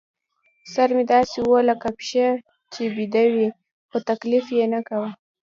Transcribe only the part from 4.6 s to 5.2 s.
نه کاوه.